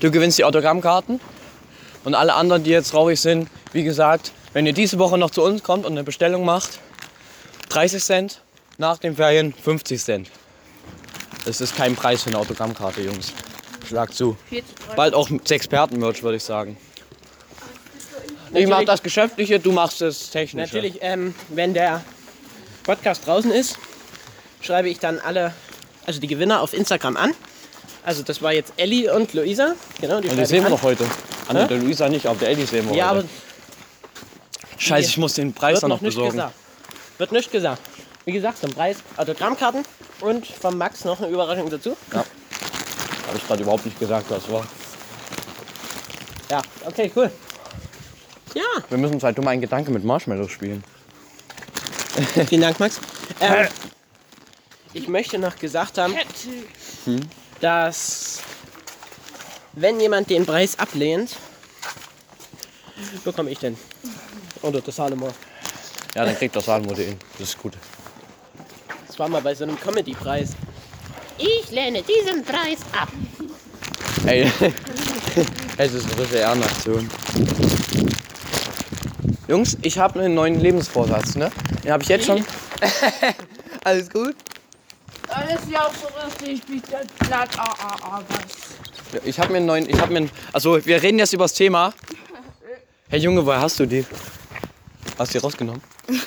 Du 0.00 0.10
gewinnst 0.10 0.38
die 0.38 0.44
Autogrammkarten. 0.44 1.20
Und 2.04 2.14
alle 2.14 2.34
anderen, 2.34 2.64
die 2.64 2.70
jetzt 2.70 2.90
traurig 2.90 3.20
sind, 3.20 3.48
wie 3.72 3.82
gesagt, 3.84 4.32
wenn 4.52 4.66
ihr 4.66 4.72
diese 4.72 4.98
Woche 4.98 5.18
noch 5.18 5.30
zu 5.30 5.42
uns 5.42 5.62
kommt 5.62 5.84
und 5.84 5.92
eine 5.92 6.04
Bestellung 6.04 6.44
macht, 6.44 6.78
30 7.68 8.02
Cent, 8.02 8.40
nach 8.78 8.98
den 8.98 9.14
Ferien 9.14 9.52
50 9.52 10.02
Cent. 10.02 10.30
Das 11.44 11.60
ist 11.60 11.76
kein 11.76 11.94
Preis 11.94 12.22
für 12.22 12.30
eine 12.30 12.38
Autogrammkarte, 12.38 13.02
Jungs. 13.02 13.32
Schlag 13.86 14.14
zu. 14.14 14.36
Bald 14.96 15.14
auch 15.14 15.28
Expertenmerch, 15.48 16.22
würde 16.22 16.36
ich 16.36 16.44
sagen. 16.44 16.76
Ich 18.52 18.66
mach 18.66 18.84
das 18.84 19.02
Geschäftliche, 19.02 19.60
du 19.60 19.72
machst 19.72 20.00
das 20.00 20.30
Technische. 20.30 20.74
Natürlich, 20.76 20.98
ähm, 21.02 21.34
wenn 21.50 21.74
der 21.74 22.02
Podcast 22.82 23.26
draußen 23.26 23.50
ist, 23.52 23.78
schreibe 24.60 24.88
ich 24.88 24.98
dann 24.98 25.18
alle, 25.20 25.54
also 26.06 26.20
die 26.20 26.26
Gewinner 26.26 26.60
auf 26.60 26.72
Instagram 26.72 27.16
an. 27.16 27.32
Also 28.04 28.22
das 28.22 28.42
war 28.42 28.52
jetzt 28.52 28.72
Ellie 28.76 29.14
und 29.14 29.34
Luisa. 29.34 29.74
Genau, 30.00 30.20
die 30.20 30.28
Und 30.28 30.36
die 30.38 30.46
sehen 30.46 30.62
wir 30.62 30.66
an. 30.66 30.72
doch 30.72 30.82
heute. 30.82 31.04
Ah, 31.50 31.54
Hä? 31.54 31.58
ne, 31.62 31.66
der 31.68 31.78
Luisa 31.78 32.08
nicht, 32.08 32.26
aber 32.26 32.38
der 32.38 32.50
Ellie 32.50 32.66
sehen 32.66 32.88
wir 32.88 32.96
Ja, 32.96 33.10
aber. 33.10 33.24
Scheiße, 34.78 35.08
ich 35.10 35.18
muss 35.18 35.34
den 35.34 35.52
Preis 35.52 35.74
wird 35.74 35.82
dann 35.82 35.90
noch 35.90 35.96
noch 35.96 36.02
nicht 36.02 36.14
besorgen. 36.14 36.36
gesagt. 36.36 36.54
Wird 37.18 37.32
nicht 37.32 37.52
gesagt. 37.52 37.82
Wie 38.24 38.32
gesagt, 38.32 38.58
zum 38.58 38.70
Preis 38.72 38.98
Autogrammkarten 39.16 39.82
und 40.20 40.46
vom 40.46 40.78
Max 40.78 41.04
noch 41.04 41.20
eine 41.20 41.28
Überraschung 41.30 41.68
dazu. 41.68 41.96
Habe 42.12 42.26
ich 43.36 43.46
gerade 43.46 43.62
überhaupt 43.62 43.84
nicht 43.84 43.98
gesagt, 43.98 44.26
was 44.30 44.48
war. 44.50 44.64
Ja, 46.50 46.62
okay, 46.86 47.10
cool. 47.16 47.30
Ja, 48.54 48.62
Wir 48.88 48.98
müssen 48.98 49.14
uns 49.14 49.22
halt 49.22 49.36
dumm 49.38 49.46
einen 49.48 49.60
Gedanke 49.60 49.90
mit 49.90 50.04
Marshmallows 50.04 50.50
spielen. 50.50 50.82
vielen 52.48 52.60
Dank, 52.62 52.78
Max. 52.80 53.00
Ähm, 53.40 53.68
ich 54.92 55.08
möchte 55.08 55.38
noch 55.38 55.56
gesagt 55.56 55.98
haben, 55.98 56.14
dass 57.60 58.40
wenn 59.80 59.98
jemand 59.98 60.28
den 60.28 60.44
Preis 60.44 60.78
ablehnt, 60.78 61.36
bekomme 63.24 63.50
ich 63.50 63.58
den. 63.58 63.76
Oder 64.62 64.80
das 64.80 64.96
Salomo. 64.96 65.28
Ja, 66.14 66.24
dann 66.24 66.36
kriegt 66.36 66.54
das 66.54 66.66
Salmo 66.66 66.92
den. 66.92 67.16
Das 67.38 67.48
ist 67.48 67.58
gut. 67.58 67.72
Das 69.06 69.18
war 69.18 69.28
mal 69.28 69.40
bei 69.40 69.54
so 69.54 69.64
einem 69.64 69.80
Comedy-Preis. 69.80 70.50
Ich 71.38 71.70
lehne 71.70 72.02
diesen 72.02 72.44
Preis 72.44 72.78
ab. 72.92 73.08
Ey, 74.26 74.50
es 75.78 75.94
ist 75.94 76.10
eine 76.10 76.20
richtige 76.20 76.40
Ehrenaktion. 76.40 77.08
Jungs, 79.48 79.78
ich 79.80 79.98
habe 79.98 80.20
einen 80.20 80.34
neuen 80.34 80.60
Lebensvorsatz, 80.60 81.36
ne? 81.36 81.50
Den 81.82 81.92
habe 81.92 82.02
ich 82.02 82.08
jetzt 82.10 82.26
schon. 82.26 82.44
Alles 83.84 84.10
gut? 84.10 84.36
Alles 85.28 85.60
ja 85.70 85.86
auch 85.86 85.94
so 85.94 86.08
der 86.44 87.26
Blatt. 87.26 87.48
Ah, 87.56 87.74
ah, 87.78 87.96
ah, 88.02 88.22
was? 88.28 88.59
Ja, 88.59 88.59
Ich 89.24 89.38
habe 89.38 89.50
mir 89.52 89.58
einen 89.58 89.66
neuen. 89.66 89.88
Ich 89.88 90.00
habe 90.00 90.12
mir. 90.12 90.18
einen- 90.18 90.30
Also, 90.52 90.84
wir 90.84 91.02
reden 91.02 91.18
jetzt 91.18 91.32
über 91.32 91.44
das 91.44 91.54
Thema. 91.54 91.92
Hey 93.08 93.20
Junge, 93.20 93.44
woher 93.44 93.60
hast 93.60 93.78
du 93.80 93.86
die? 93.86 94.04
Hast 95.18 95.34
du 95.34 95.38
die 95.38 95.44
rausgenommen? 95.44 95.82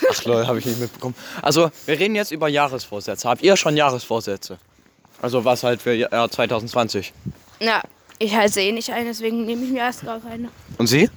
Ach 0.09 0.25
lol, 0.25 0.45
habe 0.47 0.59
ich 0.59 0.65
nicht 0.65 0.79
mitbekommen. 0.79 1.15
Also, 1.41 1.71
wir 1.85 1.99
reden 1.99 2.15
jetzt 2.15 2.31
über 2.31 2.47
Jahresvorsätze. 2.47 3.27
Habt 3.29 3.41
ihr 3.41 3.55
schon 3.57 3.75
Jahresvorsätze? 3.77 4.57
Also, 5.21 5.45
was 5.45 5.63
halt 5.63 5.81
für 5.81 5.93
Jahr 5.93 6.29
2020? 6.29 7.13
Na, 7.61 7.81
ich 8.19 8.35
heiße 8.35 8.59
eh 8.61 8.71
nicht 8.71 8.91
ein, 8.91 9.05
deswegen 9.05 9.45
nehme 9.45 9.63
ich 9.63 9.71
mir 9.71 9.79
erst 9.79 10.03
gar 10.05 10.19
keine. 10.19 10.49
Und 10.77 10.87
Sie? 10.87 11.09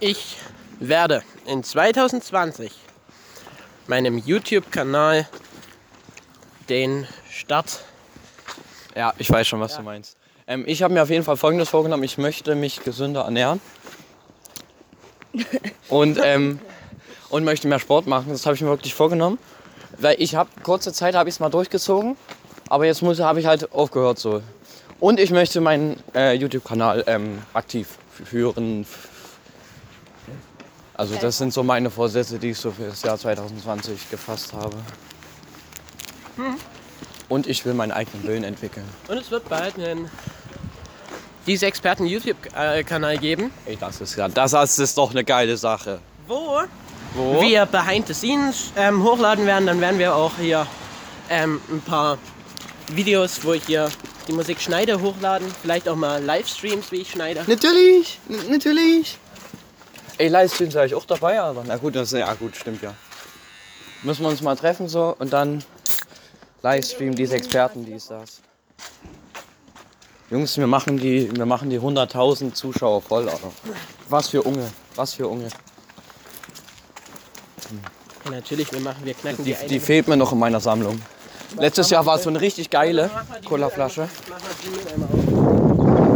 Ich 0.00 0.36
werde 0.80 1.22
in 1.46 1.62
2020 1.62 2.72
meinem 3.86 4.18
YouTube-Kanal 4.18 5.28
den 6.68 7.06
Start. 7.30 7.84
Ja, 8.94 9.12
ich 9.18 9.30
weiß 9.30 9.46
schon, 9.46 9.60
was 9.60 9.76
du 9.76 9.82
meinst. 9.82 10.16
Ähm, 10.46 10.64
ich 10.66 10.82
habe 10.82 10.94
mir 10.94 11.02
auf 11.02 11.10
jeden 11.10 11.24
Fall 11.24 11.36
Folgendes 11.36 11.68
vorgenommen. 11.68 12.04
Ich 12.04 12.18
möchte 12.18 12.54
mich 12.54 12.84
gesünder 12.84 13.22
ernähren. 13.22 13.60
und, 15.88 16.18
ähm, 16.22 16.60
und 17.30 17.44
möchte 17.44 17.66
mehr 17.66 17.78
Sport 17.78 18.06
machen. 18.06 18.26
Das 18.30 18.46
habe 18.46 18.54
ich 18.54 18.62
mir 18.62 18.68
wirklich 18.68 18.94
vorgenommen. 18.94 19.38
Weil 19.98 20.16
ich 20.18 20.34
habe, 20.34 20.50
kurze 20.62 20.92
Zeit 20.92 21.14
habe 21.14 21.28
ich 21.28 21.36
es 21.36 21.40
mal 21.40 21.50
durchgezogen. 21.50 22.16
Aber 22.68 22.86
jetzt 22.86 23.02
habe 23.02 23.40
ich 23.40 23.46
halt 23.46 23.72
aufgehört 23.72 24.18
so. 24.18 24.42
Und 25.00 25.20
ich 25.20 25.30
möchte 25.30 25.60
meinen 25.60 26.02
äh, 26.14 26.34
YouTube-Kanal 26.34 27.04
ähm, 27.06 27.42
aktiv 27.52 27.88
führen. 28.24 28.86
Also 30.96 31.16
das 31.16 31.38
sind 31.38 31.52
so 31.52 31.62
meine 31.62 31.90
Vorsätze, 31.90 32.38
die 32.38 32.50
ich 32.50 32.58
so 32.58 32.70
für 32.70 32.86
das 32.86 33.02
Jahr 33.02 33.18
2020 33.18 34.10
gefasst 34.10 34.52
habe. 34.52 34.76
Hm. 36.36 36.56
Und 37.28 37.46
ich 37.46 37.64
will 37.64 37.74
meinen 37.74 37.92
eigenen 37.92 38.26
Willen 38.26 38.44
entwickeln. 38.44 38.84
Und 39.08 39.16
es 39.18 39.30
wird 39.30 39.48
bald 39.48 39.76
einen 39.76 40.10
diese 41.46 41.66
Experten 41.66 42.06
YouTube-Kanal 42.06 43.18
geben. 43.18 43.50
Ey, 43.66 43.76
das 43.78 44.00
ist 44.00 44.16
ja, 44.16 44.28
das 44.28 44.78
ist 44.78 44.96
doch 44.96 45.10
eine 45.10 45.24
geile 45.24 45.56
Sache. 45.56 46.00
Wo 46.26 46.60
Wo? 47.14 47.40
wir 47.40 47.66
Behind 47.66 48.06
the 48.06 48.14
Scenes 48.14 48.72
ähm, 48.76 49.02
hochladen 49.02 49.46
werden. 49.46 49.66
Dann 49.66 49.80
werden 49.80 49.98
wir 49.98 50.14
auch 50.14 50.32
hier 50.38 50.66
ähm, 51.30 51.60
ein 51.70 51.80
paar 51.82 52.18
Videos, 52.88 53.44
wo 53.44 53.52
ich 53.52 53.64
hier 53.66 53.90
die 54.26 54.32
Musik 54.32 54.60
schneide, 54.60 55.00
hochladen. 55.00 55.46
Vielleicht 55.62 55.88
auch 55.88 55.96
mal 55.96 56.22
Livestreams, 56.22 56.90
wie 56.92 57.02
ich 57.02 57.10
schneide. 57.10 57.44
Natürlich, 57.46 58.18
n- 58.28 58.50
natürlich. 58.50 59.18
Ey, 60.16 60.28
Livestreams 60.28 60.74
wäre 60.74 60.86
ich 60.86 60.94
auch 60.94 61.04
dabei, 61.04 61.40
aber 61.40 61.62
na 61.66 61.76
gut, 61.76 61.94
das 61.96 62.12
ist 62.12 62.18
ja 62.18 62.32
gut, 62.34 62.56
stimmt 62.56 62.82
ja. 62.82 62.94
Müssen 64.02 64.22
wir 64.22 64.28
uns 64.28 64.40
mal 64.42 64.54
treffen 64.56 64.88
so 64.88 65.14
und 65.18 65.32
dann 65.32 65.62
Livestream, 66.68 67.14
diese 67.14 67.36
Experten, 67.36 67.84
dies, 67.84 68.06
das. 68.06 68.40
Jungs, 70.30 70.56
wir 70.56 70.66
machen 70.66 70.96
die, 70.96 71.30
wir 71.36 71.44
machen 71.44 71.68
die 71.68 71.78
100.000 71.78 72.54
Zuschauer 72.54 73.02
voll, 73.02 73.28
Alter. 73.28 73.50
Was 74.08 74.28
für 74.30 74.42
Unge, 74.42 74.70
was 74.96 75.12
für 75.12 75.28
Unge. 75.28 75.48
Ja, 78.24 78.30
natürlich, 78.30 78.72
wir 78.72 78.80
machen, 78.80 79.04
wir 79.04 79.12
knacken 79.12 79.44
Die, 79.44 79.52
die, 79.54 79.66
die 79.68 79.78
fehlt 79.78 80.08
mir 80.08 80.16
noch 80.16 80.32
in 80.32 80.38
meiner 80.38 80.58
Sammlung. 80.58 81.02
Letztes 81.58 81.90
Jahr 81.90 82.06
war 82.06 82.16
es 82.16 82.22
so 82.22 82.30
eine 82.30 82.40
richtig 82.40 82.70
geile 82.70 83.10
Colaflasche. 83.44 84.08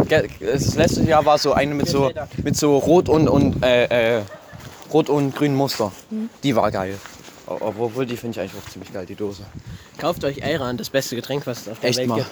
Ge- 0.08 0.28
Das 0.40 0.74
letzte 0.76 1.02
Jahr 1.02 1.26
war 1.26 1.36
so 1.36 1.52
eine 1.52 1.74
mit 1.74 1.88
so, 1.90 2.10
mit 2.42 2.56
so 2.56 2.78
rot 2.78 3.10
und, 3.10 3.28
und, 3.28 3.62
äh, 3.62 4.16
äh, 4.18 4.22
rot 4.94 5.10
und 5.10 5.36
grünen 5.36 5.54
Muster. 5.56 5.92
Die 6.42 6.56
war 6.56 6.70
geil. 6.70 6.96
Obwohl, 7.48 8.04
die 8.04 8.16
finde 8.16 8.38
ich 8.38 8.40
eigentlich 8.40 8.62
auch 8.62 8.70
ziemlich 8.70 8.92
geil, 8.92 9.06
die 9.06 9.14
Dose. 9.14 9.42
Kauft 9.96 10.22
euch 10.24 10.42
Ayran, 10.44 10.76
das 10.76 10.90
beste 10.90 11.16
Getränk, 11.16 11.46
was 11.46 11.62
es 11.62 11.68
auf 11.68 11.80
der 11.80 11.90
Echt 11.90 11.98
Welt 12.00 12.08
mal. 12.08 12.16
gibt. 12.16 12.30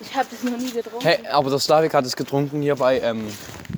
Ich 0.00 0.14
habe 0.14 0.28
das 0.30 0.42
noch 0.44 0.56
nie 0.56 0.70
getrunken. 0.70 1.04
Hey, 1.04 1.18
aber 1.26 1.50
der 1.50 1.58
Slavik 1.58 1.92
hat 1.92 2.04
es 2.06 2.14
getrunken 2.14 2.62
hier 2.62 2.76
bei, 2.76 3.00
ähm, 3.00 3.26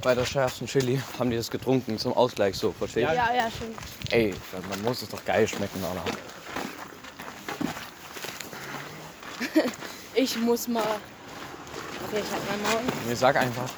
bei 0.03 0.15
der 0.15 0.27
schärfsten 0.27 0.67
Chili. 0.67 1.01
Haben 1.19 1.31
die 1.31 1.37
das 1.39 1.51
getrunken 1.51 1.99
zum 1.99 2.13
Ausgleich 2.13 2.57
so, 2.57 2.73
verstehst 2.73 3.11
Ja, 3.11 3.27
du? 3.29 3.37
ja, 3.37 3.45
schon. 3.51 3.69
Ey, 4.11 4.35
man 4.69 4.83
muss 4.83 5.01
es 5.01 5.09
doch 5.09 5.25
geil 5.25 5.49
schmecken, 5.49 5.83
Alter. 5.83 6.05
Ich 10.15 10.37
muss 10.37 10.69
mal. 10.69 10.83
Okay, 10.83 12.21
ich 12.23 12.33
hab 12.33 12.51
meinen 12.51 12.63
Maul. 12.63 13.13
Ich 13.13 13.19
sag 13.19 13.37
einfach. 13.37 13.71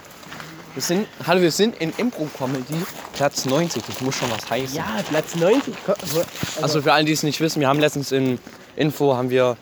Wir 0.75 0.83
sind, 0.83 1.07
hallo, 1.27 1.41
wir 1.43 1.53
sind 1.53 1.77
in 1.81 1.93
Impro-Comedy 1.97 2.83
Platz 3.23 3.45
90. 3.45 3.85
Das 3.87 4.00
muss 4.00 4.17
schon 4.17 4.29
was 4.33 4.50
heißen. 4.50 4.75
Ja, 4.76 5.00
Platz 5.09 5.37
90. 5.37 5.73
Ko- 5.87 5.95
wo- 6.07 6.25
Also 6.61 6.83
für 6.83 6.93
alle, 6.93 7.05
die 7.05 7.12
es 7.12 7.23
nicht 7.23 7.41
wissen, 7.41 7.61
wir 7.61 7.69
haben 7.69 7.79
letztens 7.79 8.11
in 8.11 8.41
Info 8.75 9.14
haben 9.14 9.31
wir 9.31 9.57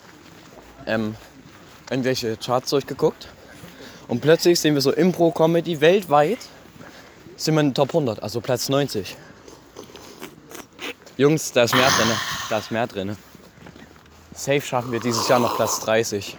ähm, 0.87 1.15
irgendwelche 1.91 2.39
Charts 2.39 2.71
durchgeguckt. 2.71 3.29
Und 4.09 4.23
plötzlich 4.23 4.59
sehen 4.59 4.73
wir 4.73 4.81
so 4.81 4.93
Impro-Comedy 4.93 5.83
weltweit 5.83 6.39
sind 7.37 7.53
wir 7.55 7.61
in 7.61 7.69
den 7.69 7.75
Top 7.75 7.91
100, 7.91 8.23
also 8.23 8.41
Platz 8.41 8.71
90. 8.71 9.15
Jungs, 11.19 11.53
da 11.53 11.65
ist 11.65 11.75
mehr 11.75 11.91
drin. 11.91 12.09
Da 12.49 12.59
ist 12.61 12.71
mehr 12.71 12.87
drin. 12.87 13.15
Safe 14.35 14.63
schaffen 14.63 14.91
wir 14.91 15.01
dieses 15.01 15.29
Jahr 15.29 15.39
noch 15.39 15.57
Platz 15.57 15.81
30. 15.81 16.39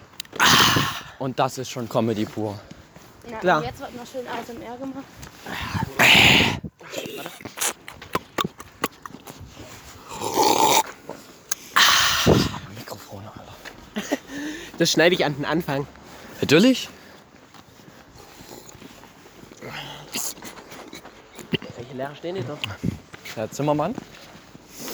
Und 1.20 1.38
das 1.38 1.60
ist 1.60 1.70
schon 1.70 1.88
Comedy 1.88 2.26
pur. 2.26 2.58
Ja, 3.30 3.38
Klar. 3.38 3.58
und 3.60 3.66
Jetzt 3.66 3.80
wird 3.80 3.96
noch 3.96 4.08
schön 4.08 4.26
ASMR 4.28 4.78
gemacht. 4.80 5.06
Mikrofon, 12.78 13.24
Alter. 13.26 14.18
Das 14.78 14.92
schneide 14.92 15.14
ich 15.16 15.24
an 15.26 15.36
den 15.36 15.46
Anfang. 15.46 15.86
Natürlich? 16.40 16.90
Welche 21.78 21.94
Lehrer 21.94 22.16
stehen 22.16 22.36
die 22.36 22.44
dort? 22.44 22.60
Herr 23.36 23.52
Zimmermann? 23.52 23.94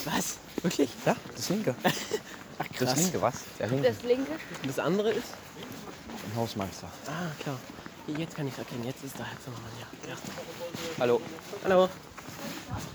Was? 0.05 0.37
Wirklich? 0.61 0.89
Ja, 1.05 1.15
das 1.35 1.49
linke. 1.49 1.75
Ach 1.83 2.65
Das 2.79 2.89
krass. 2.89 2.97
linke, 2.97 3.21
was? 3.21 3.35
Der 3.59 3.67
linke. 3.67 3.87
Das 3.87 4.03
linke. 4.03 4.31
Und 4.31 4.67
das 4.67 4.79
andere 4.79 5.11
ist? 5.11 5.27
Ein 6.31 6.35
Hausmeister. 6.35 6.87
Ah, 7.05 7.31
klar. 7.41 7.57
Jetzt 8.15 8.35
kann 8.35 8.47
ich 8.47 8.53
es 8.53 8.59
erkennen. 8.59 8.85
Jetzt 8.85 9.03
ist 9.03 9.19
da 9.19 9.25
Herr 9.25 9.39
Zimmermann, 9.41 9.71
ja. 9.79 10.09
ja. 10.09 10.15
Hallo. 10.99 11.21
Hallo. 11.63 11.89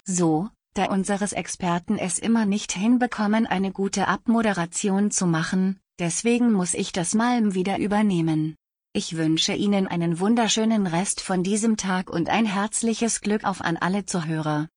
So, 0.05 0.49
da 0.75 0.87
unseres 0.87 1.33
Experten 1.33 1.99
es 1.99 2.19
immer 2.19 2.47
nicht 2.47 2.73
hinbekommen, 2.73 3.47
eine 3.47 3.73
gute 3.73 4.09
Abmoderation 4.09 5.11
zu 5.11 5.27
machen, 5.27 5.79
deswegen 5.99 6.53
muss 6.53 6.73
ich 6.73 6.93
das 6.93 7.15
mal 7.15 7.55
wieder 7.55 7.79
übernehmen. 7.79 8.57
Ich 8.95 9.17
wünsche 9.17 9.53
Ihnen 9.55 9.87
einen 9.87 10.19
wunderschönen 10.19 10.87
Rest 10.87 11.21
von 11.21 11.43
diesem 11.43 11.77
Tag 11.77 12.11
und 12.11 12.29
ein 12.29 12.47
herzliches 12.47 13.21
Glück 13.21 13.45
auf 13.45 13.61
an 13.61 13.77
alle 13.77 14.05
Zuhörer. 14.07 14.69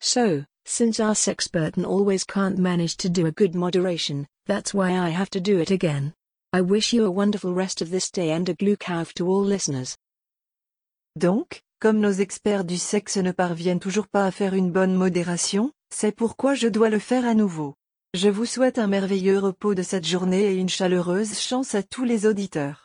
So, 0.00 0.44
since 0.66 1.02
our 1.02 1.14
sexpertin 1.14 1.84
always 1.84 2.26
can't 2.26 2.58
manage 2.58 2.96
to 2.98 3.08
do 3.08 3.26
a 3.26 3.32
good 3.32 3.54
moderation, 3.54 4.26
that's 4.46 4.72
why 4.74 4.90
I 4.90 5.10
have 5.10 5.30
to 5.30 5.40
do 5.40 5.58
it 5.58 5.70
again. 5.70 6.12
I 6.50 6.62
wish 6.62 6.94
you 6.94 7.04
a 7.04 7.10
wonderful 7.10 7.52
rest 7.52 7.82
of 7.82 7.90
this 7.90 8.10
day 8.10 8.32
and 8.32 8.48
a 8.48 8.54
to 8.54 9.28
all 9.28 9.44
listeners. 9.44 9.98
Donc, 11.14 11.62
comme 11.78 12.00
nos 12.00 12.20
experts 12.20 12.64
du 12.64 12.78
sexe 12.78 13.18
ne 13.18 13.32
parviennent 13.32 13.80
toujours 13.80 14.08
pas 14.08 14.24
à 14.24 14.30
faire 14.30 14.54
une 14.54 14.72
bonne 14.72 14.94
modération, 14.94 15.72
c'est 15.90 16.16
pourquoi 16.16 16.54
je 16.54 16.66
dois 16.66 16.88
le 16.88 17.00
faire 17.00 17.26
à 17.26 17.34
nouveau. 17.34 17.74
Je 18.14 18.30
vous 18.30 18.46
souhaite 18.46 18.78
un 18.78 18.86
merveilleux 18.86 19.38
repos 19.38 19.74
de 19.74 19.82
cette 19.82 20.06
journée 20.06 20.44
et 20.44 20.54
une 20.54 20.70
chaleureuse 20.70 21.38
chance 21.38 21.74
à 21.74 21.82
tous 21.82 22.04
les 22.04 22.24
auditeurs. 22.24 22.76